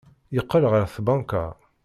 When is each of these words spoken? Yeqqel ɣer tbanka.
Yeqqel 0.35 0.63
ɣer 0.71 0.83
tbanka. 0.95 1.45